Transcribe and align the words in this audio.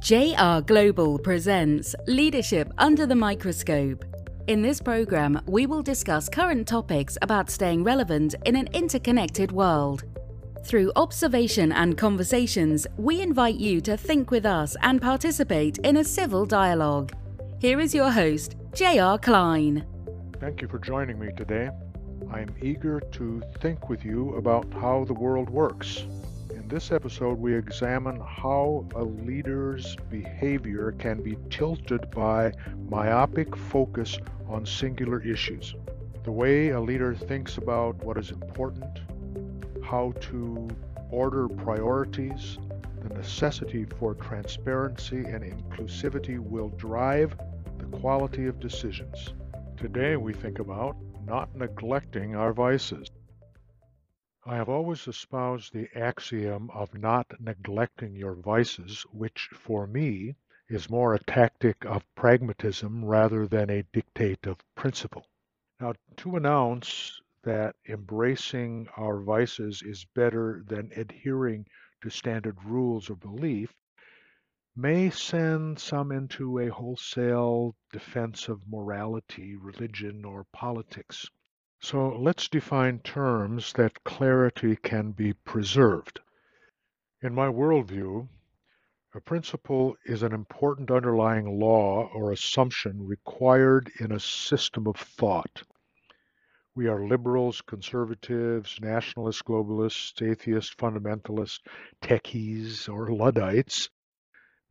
JR 0.00 0.60
Global 0.64 1.18
presents 1.18 1.94
Leadership 2.06 2.72
Under 2.78 3.04
the 3.04 3.14
Microscope. 3.14 4.02
In 4.46 4.62
this 4.62 4.80
program, 4.80 5.42
we 5.46 5.66
will 5.66 5.82
discuss 5.82 6.26
current 6.26 6.66
topics 6.66 7.18
about 7.20 7.50
staying 7.50 7.84
relevant 7.84 8.34
in 8.46 8.56
an 8.56 8.66
interconnected 8.72 9.52
world. 9.52 10.04
Through 10.64 10.92
observation 10.96 11.70
and 11.72 11.98
conversations, 11.98 12.86
we 12.96 13.20
invite 13.20 13.56
you 13.56 13.82
to 13.82 13.98
think 13.98 14.30
with 14.30 14.46
us 14.46 14.74
and 14.80 15.02
participate 15.02 15.76
in 15.80 15.98
a 15.98 16.04
civil 16.04 16.46
dialogue. 16.46 17.12
Here 17.58 17.78
is 17.78 17.94
your 17.94 18.10
host, 18.10 18.56
J.R. 18.72 19.18
Klein. 19.18 19.84
Thank 20.40 20.62
you 20.62 20.68
for 20.68 20.78
joining 20.78 21.18
me 21.18 21.28
today. 21.36 21.68
I 22.32 22.40
am 22.40 22.54
eager 22.62 23.00
to 23.00 23.42
think 23.60 23.90
with 23.90 24.02
you 24.02 24.34
about 24.36 24.72
how 24.72 25.04
the 25.04 25.14
world 25.14 25.50
works. 25.50 26.06
In 26.70 26.76
this 26.76 26.92
episode, 26.92 27.36
we 27.36 27.52
examine 27.52 28.20
how 28.20 28.86
a 28.94 29.02
leader's 29.02 29.96
behavior 30.08 30.94
can 31.00 31.20
be 31.20 31.36
tilted 31.50 32.08
by 32.12 32.52
myopic 32.88 33.56
focus 33.56 34.16
on 34.48 34.64
singular 34.64 35.20
issues. 35.20 35.74
The 36.22 36.30
way 36.30 36.68
a 36.68 36.80
leader 36.80 37.12
thinks 37.12 37.58
about 37.58 37.96
what 38.04 38.18
is 38.18 38.30
important, 38.30 39.00
how 39.82 40.12
to 40.30 40.68
order 41.10 41.48
priorities, 41.48 42.58
the 43.02 43.14
necessity 43.14 43.84
for 43.98 44.14
transparency 44.14 45.24
and 45.24 45.42
inclusivity 45.42 46.38
will 46.38 46.68
drive 46.68 47.36
the 47.78 47.98
quality 47.98 48.46
of 48.46 48.60
decisions. 48.60 49.34
Today 49.76 50.14
we 50.14 50.32
think 50.32 50.60
about 50.60 50.96
not 51.26 51.52
neglecting 51.56 52.36
our 52.36 52.52
vices. 52.52 53.10
I 54.46 54.56
have 54.56 54.70
always 54.70 55.06
espoused 55.06 55.74
the 55.74 55.94
axiom 55.94 56.70
of 56.70 56.94
not 56.94 57.38
neglecting 57.38 58.16
your 58.16 58.32
vices, 58.32 59.02
which 59.12 59.50
for 59.52 59.86
me 59.86 60.34
is 60.66 60.88
more 60.88 61.12
a 61.12 61.18
tactic 61.18 61.84
of 61.84 62.06
pragmatism 62.14 63.04
rather 63.04 63.46
than 63.46 63.68
a 63.68 63.82
dictate 63.82 64.46
of 64.46 64.56
principle. 64.74 65.26
Now, 65.78 65.92
to 66.16 66.36
announce 66.36 67.20
that 67.42 67.76
embracing 67.86 68.88
our 68.96 69.20
vices 69.20 69.82
is 69.82 70.06
better 70.06 70.62
than 70.66 70.90
adhering 70.96 71.66
to 72.00 72.08
standard 72.08 72.64
rules 72.64 73.10
of 73.10 73.20
belief 73.20 73.74
may 74.74 75.10
send 75.10 75.78
some 75.78 76.10
into 76.10 76.58
a 76.60 76.68
wholesale 76.68 77.76
defense 77.92 78.48
of 78.48 78.66
morality, 78.66 79.54
religion, 79.54 80.24
or 80.24 80.44
politics. 80.44 81.28
So 81.82 82.10
let's 82.10 82.48
define 82.48 82.98
terms 82.98 83.72
that 83.72 84.04
clarity 84.04 84.76
can 84.76 85.12
be 85.12 85.32
preserved. 85.32 86.20
In 87.22 87.34
my 87.34 87.48
worldview, 87.48 88.28
a 89.14 89.20
principle 89.20 89.96
is 90.04 90.22
an 90.22 90.32
important 90.32 90.90
underlying 90.90 91.58
law 91.58 92.08
or 92.14 92.32
assumption 92.32 93.06
required 93.06 93.90
in 93.98 94.12
a 94.12 94.20
system 94.20 94.86
of 94.86 94.96
thought. 94.96 95.62
We 96.74 96.86
are 96.86 97.08
liberals, 97.08 97.62
conservatives, 97.62 98.78
nationalists, 98.80 99.42
globalists, 99.42 100.22
atheists, 100.22 100.74
fundamentalists, 100.74 101.60
techies, 102.02 102.88
or 102.88 103.10
Luddites. 103.10 103.88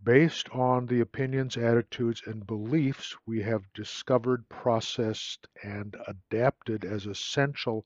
Based 0.01 0.49
on 0.51 0.85
the 0.85 1.01
opinions, 1.01 1.57
attitudes, 1.57 2.23
and 2.25 2.47
beliefs 2.47 3.17
we 3.25 3.41
have 3.41 3.73
discovered, 3.73 4.47
processed, 4.47 5.47
and 5.61 5.97
adapted 6.07 6.85
as 6.85 7.05
essential 7.05 7.85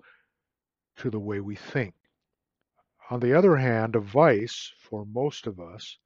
to 0.97 1.09
the 1.09 1.19
way 1.19 1.39
we 1.39 1.55
think. 1.55 1.95
On 3.09 3.19
the 3.19 3.33
other 3.33 3.55
hand, 3.55 3.95
a 3.95 3.99
vice, 3.99 4.71
for 4.77 5.05
most 5.05 5.47
of 5.47 5.59
us, 5.59 5.97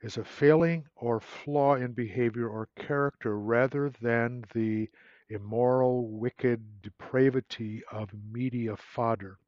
is 0.00 0.16
a 0.16 0.24
failing 0.24 0.86
or 0.94 1.20
flaw 1.20 1.74
in 1.74 1.92
behavior 1.92 2.48
or 2.48 2.68
character 2.76 3.36
rather 3.38 3.90
than 3.90 4.44
the 4.54 4.88
immoral, 5.28 6.08
wicked 6.08 6.82
depravity 6.82 7.82
of 7.90 8.14
media 8.14 8.76
fodder. 8.76 9.38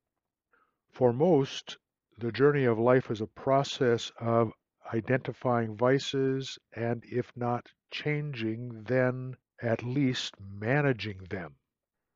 For 0.90 1.12
most, 1.12 1.78
the 2.18 2.32
journey 2.32 2.64
of 2.64 2.78
life 2.78 3.10
is 3.10 3.20
a 3.20 3.26
process 3.26 4.10
of 4.18 4.52
identifying 4.92 5.76
vices 5.76 6.58
and, 6.74 7.04
if 7.04 7.30
not 7.36 7.70
changing, 7.90 8.82
then 8.84 9.36
at 9.60 9.82
least 9.82 10.34
managing 10.40 11.18
them. 11.30 11.54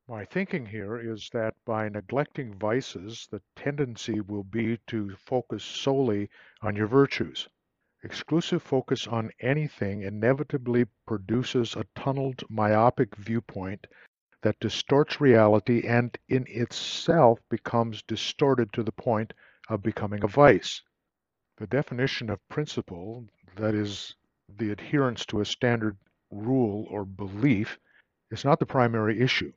My 0.07 0.25
thinking 0.25 0.65
here 0.65 0.97
is 0.97 1.29
that 1.33 1.55
by 1.65 1.89
neglecting 1.89 2.53
vices, 2.53 3.27
the 3.29 3.41
tendency 3.55 4.21
will 4.21 4.43
be 4.43 4.77
to 4.87 5.15
focus 5.17 5.63
solely 5.63 6.29
on 6.61 6.75
your 6.75 6.87
virtues. 6.87 7.47
Exclusive 8.03 8.63
focus 8.63 9.07
on 9.07 9.31
anything 9.39 10.03
inevitably 10.03 10.85
produces 11.05 11.75
a 11.75 11.83
tunneled, 11.95 12.43
myopic 12.49 13.15
viewpoint 13.15 13.85
that 14.41 14.59
distorts 14.59 15.19
reality 15.19 15.85
and 15.85 16.17
in 16.29 16.45
itself 16.47 17.39
becomes 17.49 18.03
distorted 18.03 18.71
to 18.71 18.83
the 18.83 18.91
point 18.91 19.33
of 19.67 19.83
becoming 19.83 20.23
a 20.23 20.27
vice. 20.27 20.81
The 21.57 21.65
definition 21.65 22.29
of 22.29 22.47
principle, 22.49 23.27
that 23.55 23.73
is, 23.73 24.15
the 24.47 24.69
adherence 24.69 25.25
to 25.25 25.41
a 25.41 25.45
standard 25.45 25.97
rule 26.29 26.85
or 26.89 27.03
belief, 27.03 27.79
is 28.29 28.45
not 28.45 28.59
the 28.59 28.67
primary 28.67 29.19
issue. 29.19 29.53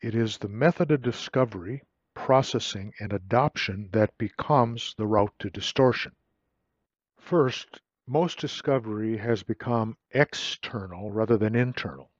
It 0.00 0.16
is 0.16 0.36
the 0.36 0.48
method 0.48 0.90
of 0.90 1.02
discovery, 1.02 1.82
processing, 2.12 2.92
and 2.98 3.12
adoption 3.12 3.88
that 3.92 4.18
becomes 4.18 4.96
the 4.98 5.06
route 5.06 5.32
to 5.38 5.48
distortion. 5.48 6.16
First, 7.16 7.80
most 8.04 8.40
discovery 8.40 9.16
has 9.16 9.44
become 9.44 9.96
external 10.10 11.12
rather 11.12 11.36
than 11.36 11.54
internal. 11.54 12.10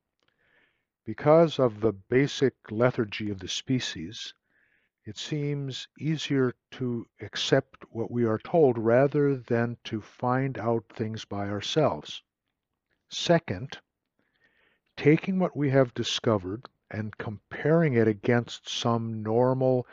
Because 1.05 1.59
of 1.59 1.81
the 1.81 1.93
basic 1.93 2.55
lethargy 2.71 3.31
of 3.31 3.41
the 3.41 3.49
species, 3.49 4.33
it 5.06 5.19
seems 5.19 5.87
easier 5.98 6.54
to 6.70 7.06
accept 7.20 7.84
what 7.91 8.10
we 8.10 8.25
are 8.25 8.38
told 8.38 8.78
rather 8.78 9.37
than 9.37 9.76
to 9.84 10.00
find 10.00 10.59
out 10.59 10.84
things 10.88 11.25
by 11.26 11.48
ourselves. 11.48 12.22
Second, 13.10 13.78
taking 14.97 15.38
what 15.38 15.56
we 15.56 15.69
have 15.69 15.92
discovered 15.94 16.66
and 16.91 17.16
comparing 17.19 17.94
it 17.94 18.09
against 18.09 18.69
some 18.69 19.22
normal 19.22 19.87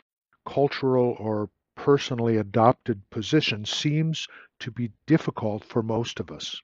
cultural 0.46 1.14
or 1.18 1.50
personally 1.74 2.36
adopted 2.36 3.10
position 3.10 3.64
seems 3.64 4.26
to 4.58 4.70
be 4.70 4.92
difficult 5.06 5.64
for 5.64 5.82
most 5.82 6.20
of 6.20 6.30
us. 6.30 6.60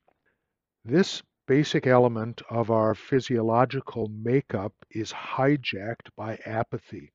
This 0.85 1.23
basic 1.47 1.87
element 1.87 2.41
of 2.49 2.71
our 2.71 2.95
physiological 2.95 4.09
makeup 4.09 4.73
is 4.91 5.13
hijacked 5.13 6.09
by 6.17 6.39
apathy. 6.47 7.13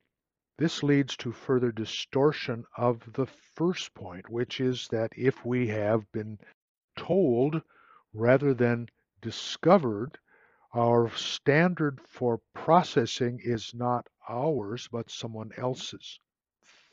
This 0.56 0.84
leads 0.84 1.16
to 1.16 1.32
further 1.32 1.72
distortion 1.72 2.64
of 2.76 3.12
the 3.14 3.26
first 3.26 3.92
point, 3.92 4.30
which 4.30 4.60
is 4.60 4.86
that 4.86 5.10
if 5.16 5.44
we 5.44 5.66
have 5.66 6.10
been 6.12 6.38
told 6.94 7.60
rather 8.12 8.54
than 8.54 8.86
discovered, 9.20 10.16
our 10.72 11.10
standard 11.10 12.00
for 12.06 12.40
processing 12.54 13.40
is 13.42 13.74
not 13.74 14.06
ours 14.28 14.86
but 14.86 15.10
someone 15.10 15.50
else's. 15.56 16.20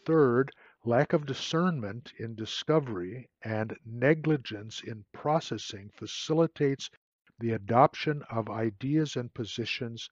Third, 0.06 0.52
Lack 0.84 1.14
of 1.14 1.28
discernment 1.28 2.14
in 2.18 2.34
discovery 2.34 3.30
and 3.44 3.78
negligence 3.86 4.82
in 4.82 5.06
processing 5.14 5.92
facilitates 5.92 6.90
the 7.38 7.52
adoption 7.52 8.24
of 8.24 8.50
ideas 8.50 9.16
and 9.16 9.32
positions 9.32 10.10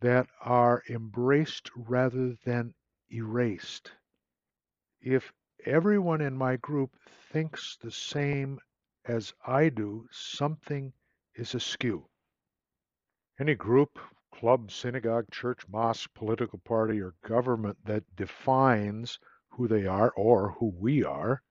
that 0.00 0.26
are 0.40 0.82
embraced 0.88 1.70
rather 1.76 2.34
than 2.46 2.72
erased. 3.12 3.92
If 5.00 5.32
everyone 5.64 6.20
in 6.20 6.36
my 6.36 6.56
group 6.56 6.90
thinks 7.32 7.76
the 7.80 7.90
same 7.90 8.60
as 9.04 9.32
I 9.46 9.68
do, 9.68 10.06
something 10.10 10.92
is 11.34 11.54
askew. 11.54 12.06
Any 13.38 13.54
group, 13.54 13.98
club, 14.32 14.70
synagogue, 14.70 15.26
church, 15.30 15.66
mosque, 15.68 16.12
political 16.14 16.58
party, 16.58 17.00
or 17.00 17.14
government 17.24 17.78
that 17.84 18.04
defines 18.16 19.18
who 19.48 19.66
they 19.68 19.86
are 19.86 20.10
or 20.10 20.52
who 20.52 20.66
we 20.78 21.04
are 21.04 21.42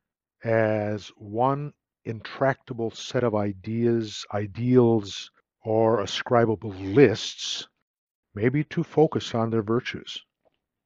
as 0.44 1.09
one 1.17 1.73
intractable 2.05 2.91
set 2.91 3.23
of 3.23 3.35
ideas, 3.35 4.25
ideals, 4.33 5.31
or 5.63 6.01
ascribable 6.01 6.71
lists 6.71 7.67
may 8.33 8.50
be 8.50 8.63
too 8.63 8.83
focused 8.83 9.35
on 9.35 9.50
their 9.50 9.62
virtues. 9.62 10.23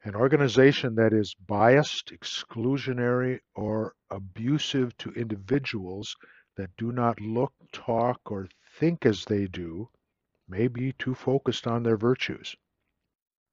An 0.05 0.15
organization 0.15 0.95
that 0.95 1.13
is 1.13 1.33
biased, 1.33 2.11
exclusionary, 2.11 3.39
or 3.55 3.95
abusive 4.09 4.97
to 4.97 5.11
individuals 5.11 6.13
that 6.57 6.75
do 6.75 6.91
not 6.91 7.21
look, 7.21 7.53
talk, 7.71 8.19
or 8.29 8.49
think 8.77 9.05
as 9.05 9.23
they 9.23 9.47
do 9.47 9.89
may 10.45 10.67
be 10.67 10.91
too 10.91 11.15
focused 11.15 11.67
on 11.67 11.83
their 11.83 11.95
virtues. 11.95 12.53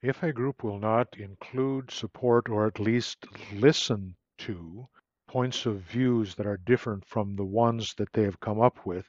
If 0.03 0.25
a 0.25 0.33
group 0.33 0.65
will 0.65 0.81
not 0.81 1.17
include, 1.17 1.93
support, 1.93 2.49
or 2.49 2.67
at 2.67 2.81
least 2.81 3.27
listen 3.53 4.17
to 4.39 4.89
points 5.29 5.67
of 5.67 5.83
views 5.83 6.35
that 6.35 6.47
are 6.47 6.57
different 6.57 7.07
from 7.07 7.37
the 7.37 7.45
ones 7.45 7.95
that 7.95 8.13
they 8.13 8.25
have 8.25 8.41
come 8.41 8.61
up 8.61 8.85
with, 8.85 9.07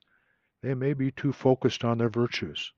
they 0.61 0.75
may 0.75 0.93
be 0.93 1.09
too 1.09 1.33
focused 1.33 1.83
on 1.83 1.97
their 1.97 2.09
virtues. 2.09 2.71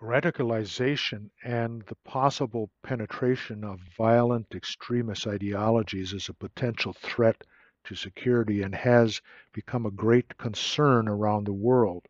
Radicalization 0.00 1.30
and 1.42 1.82
the 1.82 1.96
possible 1.96 2.70
penetration 2.84 3.64
of 3.64 3.80
violent 3.96 4.54
extremist 4.54 5.26
ideologies 5.26 6.12
is 6.12 6.28
a 6.28 6.34
potential 6.34 6.92
threat 6.92 7.42
to 7.82 7.96
security 7.96 8.62
and 8.62 8.76
has 8.76 9.20
become 9.52 9.86
a 9.86 9.90
great 9.90 10.38
concern 10.38 11.08
around 11.08 11.44
the 11.44 11.52
world. 11.52 12.06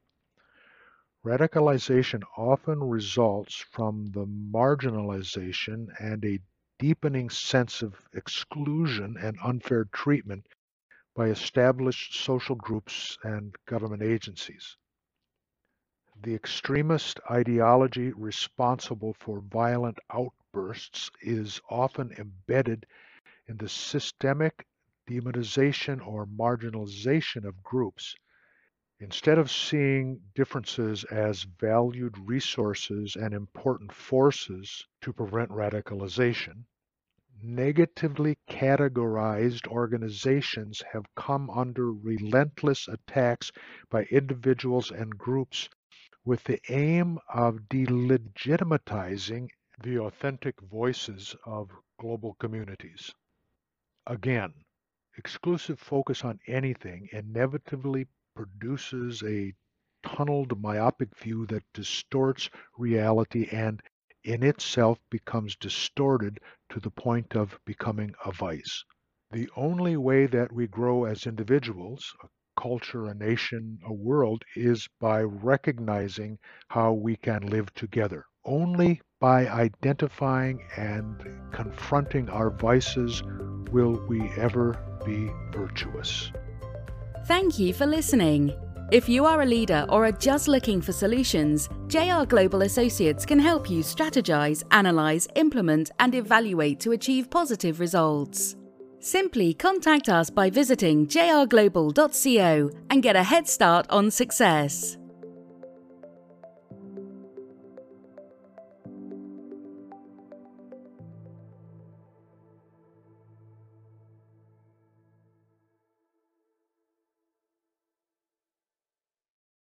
Radicalization 1.25 2.23
often 2.37 2.85
results 2.85 3.57
from 3.57 4.11
the 4.13 4.27
marginalization 4.27 5.89
and 5.99 6.23
a 6.27 6.41
deepening 6.79 7.31
sense 7.31 7.81
of 7.81 8.07
exclusion 8.13 9.17
and 9.17 9.39
unfair 9.43 9.87
treatment 9.87 10.47
by 11.15 11.29
established 11.29 12.23
social 12.23 12.55
groups 12.55 13.17
and 13.23 13.57
government 13.65 14.03
agencies 14.03 14.77
the 16.23 16.35
extremist 16.35 17.21
ideology 17.31 18.13
responsible 18.13 19.15
for 19.21 19.41
violent 19.41 19.97
outbursts 20.11 21.11
is 21.21 21.61
often 21.71 22.11
embedded 22.19 22.85
in 23.47 23.57
the 23.57 23.69
systemic 23.69 24.67
demonization 25.09 26.05
or 26.05 26.27
marginalization 26.27 27.45
of 27.45 27.63
groups. 27.63 28.17
Instead 29.01 29.39
of 29.39 29.51
seeing 29.51 30.21
differences 30.35 31.05
as 31.05 31.45
valued 31.45 32.17
resources 32.19 33.15
and 33.15 33.33
important 33.33 33.93
forces 33.93 34.87
to 35.01 35.13
prevent 35.13 35.51
radicalization, 35.51 36.65
negatively 37.41 38.37
categorized 38.51 39.69
organizations 39.69 40.83
have 40.93 41.05
come 41.15 41.49
under 41.51 41.93
relentless 41.93 42.89
attacks 42.89 43.53
by 43.89 44.03
individuals 44.07 44.91
and 44.91 45.17
groups 45.17 45.69
with 46.29 46.45
the 46.45 46.61
aim 46.69 47.19
of 47.33 47.59
delegitimatizing 47.71 49.49
the 49.83 49.99
authentic 49.99 50.61
voices 50.61 51.35
of 51.47 51.71
global 51.99 52.35
communities. 52.35 53.11
Again, 54.07 54.53
exclusive 55.17 55.81
focus 55.81 56.25
on 56.25 56.39
anything 56.47 57.09
inevitably 57.13 58.09
produces 58.37 59.23
a 59.23 59.55
tunneled 60.03 60.61
myopic 60.61 61.17
view 61.17 61.47
that 61.47 61.65
distorts 61.73 62.51
reality 62.77 63.49
and 63.51 63.81
in 64.23 64.43
itself 64.43 64.99
becomes 65.09 65.57
distorted 65.57 66.39
to 66.69 66.79
the 66.79 66.91
point 66.91 67.37
of 67.37 67.59
becoming 67.65 68.15
a 68.27 68.33
vice. 68.33 68.85
The 69.31 69.49
only 69.57 69.97
way 69.97 70.27
that 70.27 70.53
we 70.53 70.67
grow 70.67 71.05
as 71.05 71.27
individuals, 71.27 72.15
culture, 72.59 73.07
a 73.07 73.15
nation, 73.15 73.79
a 73.87 73.93
world 73.93 74.45
is 74.57 74.89
by 75.01 75.23
recognizing 75.23 76.39
how 76.69 76.93
we 76.93 77.17
can 77.17 77.47
live 77.47 77.73
together. 77.75 78.27
Only 78.45 79.01
by 79.21 79.49
identifying 79.49 80.63
and 80.77 81.15
confronting 81.53 82.29
our 82.29 82.51
vices 82.51 83.23
will 83.71 84.05
we 84.09 84.21
ever 84.37 84.79
be 85.05 85.31
virtuous. 85.53 86.33
Thank 87.27 87.59
you 87.59 87.73
for 87.75 87.87
listening. 87.87 88.55
If 88.91 89.09
you 89.09 89.27
are 89.27 89.43
a 89.43 89.47
leader 89.47 89.85
or 89.91 90.07
are 90.07 90.13
just 90.13 90.49
looking 90.49 90.81
for 90.81 90.93
solutions, 90.93 91.69
JR 91.89 92.25
Global 92.27 92.63
Associates 92.63 93.27
can 93.27 93.39
help 93.39 93.69
you 93.71 93.83
strategize, 93.83 94.65
analyze, 94.71 95.29
implement, 95.37 95.91
and 95.99 96.15
evaluate 96.15 96.81
to 96.81 96.93
achieve 96.93 97.29
positive 97.29 97.81
results. 97.81 98.57
Simply 99.01 99.55
contact 99.55 100.09
us 100.09 100.31
by 100.31 100.51
visiting 100.51 101.07
jrglobal.co 101.07 102.71
and 102.91 103.03
get 103.03 103.17
a 103.17 103.23
head 103.23 103.49
start 103.49 103.87
on 103.91 104.11
success. 104.11 104.99